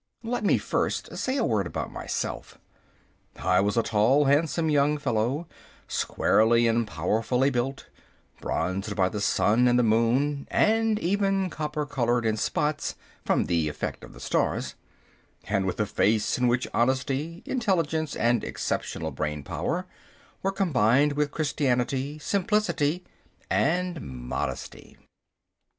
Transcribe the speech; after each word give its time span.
Let 0.23 0.43
me 0.43 0.57
first 0.57 1.15
say 1.15 1.37
a 1.37 1.43
word 1.45 1.67
about 1.67 1.91
myself. 1.91 2.57
I 3.35 3.61
was 3.61 3.77
a 3.77 3.83
tall, 3.83 4.25
handsome 4.25 4.67
young 4.67 4.97
fellow, 4.97 5.45
squarely 5.87 6.65
and 6.65 6.87
powerfully 6.87 7.51
built, 7.51 7.85
bronzed 8.41 8.95
by 8.95 9.09
the 9.09 9.21
sun 9.21 9.67
and 9.67 9.77
the 9.77 9.83
moon 9.83 10.47
(and 10.49 10.97
even 10.97 11.51
copper 11.51 11.85
coloured 11.85 12.25
in 12.25 12.35
spots 12.35 12.95
from 13.25 13.45
the 13.45 13.69
effect 13.69 14.03
of 14.03 14.13
the 14.13 14.19
stars), 14.19 14.73
and 15.43 15.67
with 15.67 15.79
a 15.79 15.85
face 15.85 16.35
in 16.35 16.47
which 16.47 16.67
honesty, 16.73 17.43
intelligence, 17.45 18.15
and 18.15 18.43
exceptional 18.43 19.11
brain 19.11 19.43
power 19.43 19.85
were 20.41 20.51
combined 20.51 21.13
with 21.13 21.29
Christianity, 21.29 22.17
simplicity, 22.17 23.03
and 23.51 24.01
modesty. 24.01 24.97